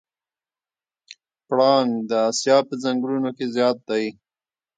[1.47, 4.05] پړانګ د اسیا په ځنګلونو کې زیات دی.